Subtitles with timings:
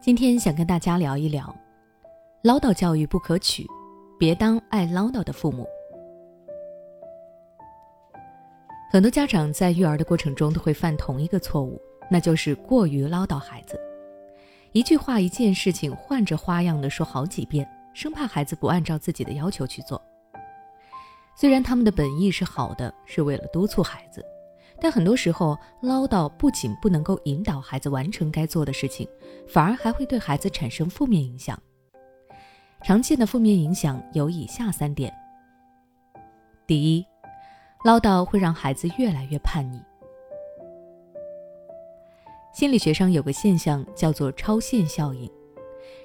[0.00, 1.54] 今天想跟大家聊一聊，
[2.42, 3.66] 唠叨教育不可取，
[4.18, 5.66] 别当爱唠叨的父母。
[8.90, 11.80] 很多家长在育儿的过程中都会犯同一个错误，
[12.10, 13.78] 那就是过于唠叨孩子，
[14.72, 20.02] 一句话、一件事情换着花样的说好几遍，生怕孩子不按照自己的要求去做。
[21.34, 24.22] 虽然他们的本意是好的，是为了督促孩子。
[24.82, 29.08] 但很多时候，唠叨不仅不能够引导孩子完成该做的事情，
[29.46, 31.56] 反而还会对孩子产生负面影响。
[32.82, 35.14] 常见的负面影响有以下三点：
[36.66, 37.06] 第一，
[37.84, 39.80] 唠叨会让孩子越来越叛逆。
[42.52, 45.30] 心理学上有个现象叫做超限效应，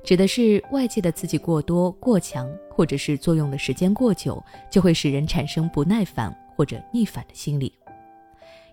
[0.04, 4.40] 指的是外界的刺激过多、过强，或者是作用的时间过久，
[4.70, 7.74] 就会使人产生不耐烦或者逆反的心理。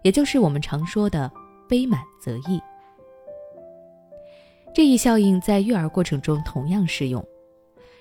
[0.04, 1.32] 也就是我们常说的
[1.66, 2.60] “悲满则溢”
[4.74, 7.24] 这一效应，在育儿过程中同样适用。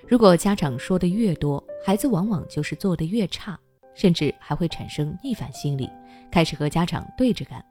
[0.06, 3.58] 如果家长说的越多，孩子往往就是做的越差，
[3.94, 5.88] 甚至还会产生逆反心理，
[6.30, 7.64] 开始和家长对着干。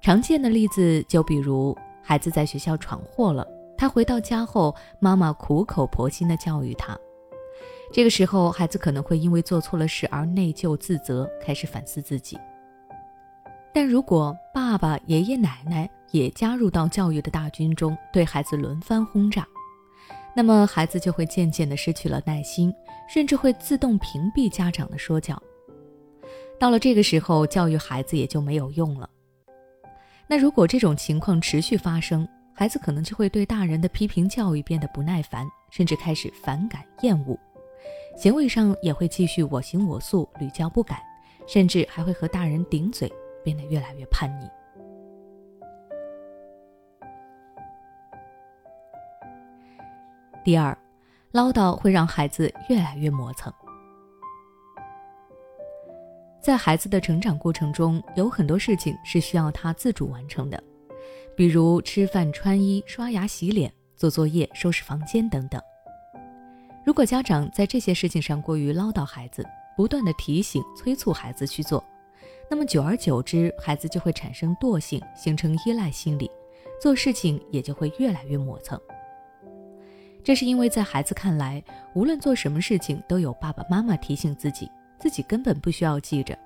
[0.00, 3.44] 常见的例子就比如，孩子在学校闯祸了，
[3.76, 6.96] 他回到家后，妈妈苦口婆心地教育他，
[7.92, 12.38] 这个时候，孩子可能会因为做错了事而内疚自责，开始反思自己。
[13.74, 19.46] 但如果爸爸、爷爷奶奶也加入到教育的大军中，对孩子轮番轰炸，
[20.34, 22.72] 那么孩子就会渐渐地失去了耐心，
[23.08, 25.42] 甚至会自动屏蔽家长的说教。
[26.60, 29.08] 到了这个时候，教育孩子也就没有用了。
[30.28, 37.38] 那如果这种情况持续发生，孩子可能就会对大人的批评教育变得不耐烦，甚至开始反感、厌恶，
[38.16, 41.02] 行为上也会继续我行我素、屡教不改，
[41.46, 43.10] 甚至还会和大人顶嘴。
[43.42, 44.48] 变得越来越叛逆。
[50.44, 50.76] 第二，
[51.30, 53.52] 唠叨会让孩子越来越磨蹭。
[56.40, 60.60] 在孩子的成长过程中，有很多事情是需要他自主完成的，
[61.36, 65.62] 比如吃饭、穿衣、刷牙、洗脸、做作业、收拾房间等等。
[66.84, 71.82] 如果家长在这些事情上过于唠叨孩子，不断的提醒、催促孩子去做。
[72.50, 76.30] 那么久而久之，孩子就会产生惰性，形成依赖心理，
[76.80, 78.78] 做事情也就会越来越磨蹭。
[80.22, 81.62] 这是因为在孩子看来，
[81.94, 86.38] 无论做什么事情都有爸爸妈妈提醒自己，自己根本不需要记着，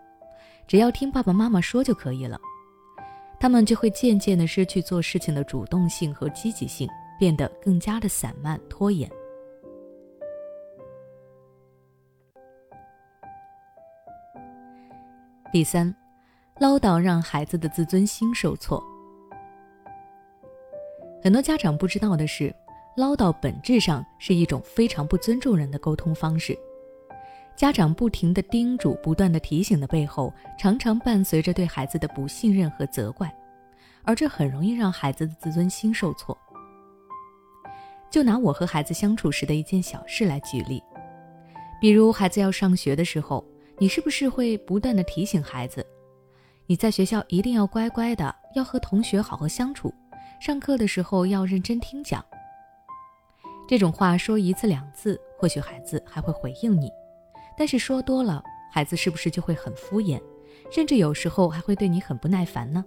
[0.67, 2.39] 只要听爸爸妈妈说就可以了。
[3.39, 9.11] 他们就会渐渐的失去做事情的主动性和积极性，变得更加的散漫拖延。
[15.53, 15.95] 第三，
[16.59, 18.83] 唠叨让孩子的自尊心受挫。
[21.23, 22.55] 很多家长不知道的是，
[22.97, 26.59] 唠叨本质上是一种非常不尊重人的沟通方式。
[27.55, 33.33] 家长不停的叮嘱、不断的提醒的背后，常常伴随着对孩子的不信任和责怪，
[34.03, 36.37] 而这很容易让孩子的自尊心受挫。
[38.11, 40.83] 就拿我和孩子相处时的一件小事来举例，
[41.81, 43.43] 比如孩子要上学的时候。
[43.78, 45.87] 你是不是会不断的提醒孩子，
[46.66, 49.92] 你在学校一定要乖乖的，要和同学好好相处，
[50.41, 52.25] 上课的时候要认真听讲。
[53.69, 56.91] 这种话说一次两次，或许孩子还会回应你，
[57.54, 58.42] 但是说多了，
[58.72, 60.19] 孩子是不是就会很敷衍，
[60.70, 62.82] 甚至有时候还会对你很不耐烦呢？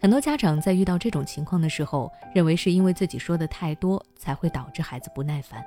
[0.00, 5.64] 很多家长在遇到这种情况的时候，认为是因为自己说的太多才会导致孩子不耐烦，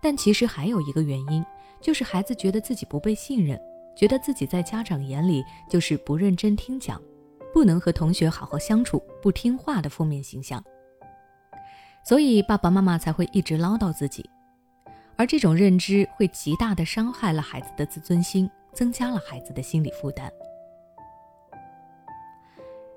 [0.00, 1.44] 但其实还有一个原因。
[1.82, 3.60] 就是孩子觉得自己不被信任，
[3.96, 7.02] 觉得自己在家长眼里就是不认真听讲，
[7.52, 10.62] 不能和同学好好相处，不听话的负面形象。
[12.04, 14.28] 所以爸爸妈妈才会一直唠叨自己，
[15.16, 20.32] 而这种认知会极大的伤害了孩子的自尊心，增加了孩子的心理负担。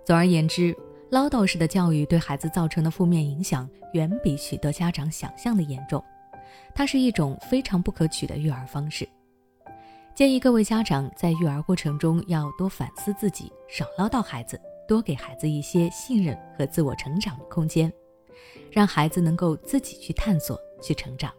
[0.05, 0.75] 总而言之，
[1.09, 6.03] 唠叨式的教育对孩子造成的负面影响，远比许多家长想象的严重。
[6.73, 9.07] 它是一种非常不可取的育儿方式，
[10.13, 17.91] 建议各位家长在育儿过程中要多反思自己，少唠叨孩子，多给孩子一些信任和自我成长的空间，
[18.71, 21.31] 让孩子能够自己去探索、去成长。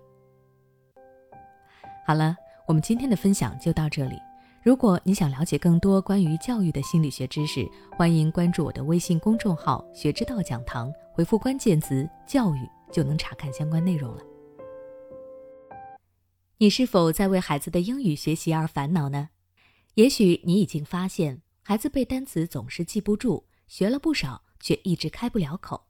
[2.07, 2.37] 好了，
[2.67, 4.17] 我们今天的分享就到这里。
[4.63, 7.65] 如果你想了解更多关于教育的心理学知识，
[7.97, 14.23] 欢迎关注我的微信公众号“学之道讲堂”，回复关键词“教育”就能查看相关内容了。
[16.59, 19.29] 你是否在为孩子的英语学习而烦恼呢？
[19.97, 25.89] 也许你已经发现，孩子背单词总是记不住，学了不少，却一直开不了口。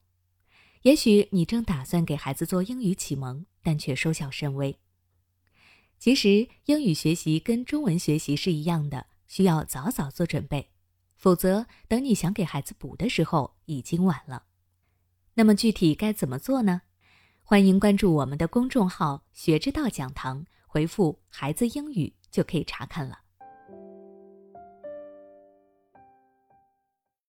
[0.83, 4.77] 也许你正打算给孩子做英语启蒙，但却收效甚微。
[6.01, 10.73] 其实，英语学习跟中文学习是一样的，需要早早做准备，
[11.15, 14.47] 否则等你想给孩子补的时候，已经晚了。
[15.35, 16.83] 那么具体该怎么做呢？
[17.45, 23.21] 欢迎关注我们的公众号“学之道讲堂”，回复“孩子英语”就可以查看了。